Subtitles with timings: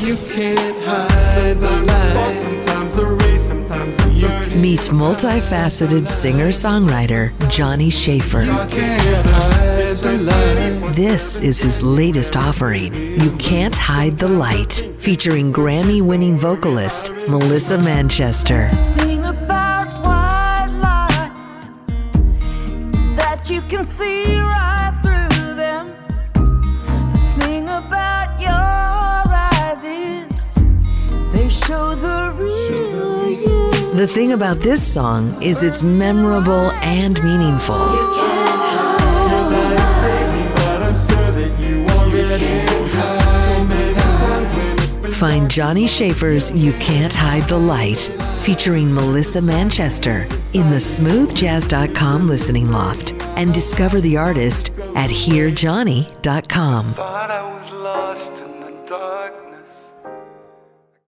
[0.00, 2.36] You can't hide the light.
[2.36, 4.62] Sometimes a race, sometimes a burden.
[4.62, 8.44] Meet multifaceted singer songwriter Johnny Schaefer.
[8.44, 10.94] Can't hide the light.
[10.94, 17.76] This is his latest offering, You Can't Hide the Light, featuring Grammy winning vocalist Melissa
[17.78, 18.70] Manchester.
[19.24, 21.70] about white lies
[23.16, 24.77] that you can see right
[31.38, 33.70] they show the real you.
[33.94, 37.76] The thing about this song is it's memorable and meaningful.
[40.56, 46.50] But I'm sure that you already So many times when it's been Find Johnny Schaefer's
[46.52, 48.10] You Can't Hide the Light,
[48.40, 50.22] featuring Melissa Manchester,
[50.54, 56.94] in the smoothjazz.com listening loft, and discover the artist at hearjohnny.com.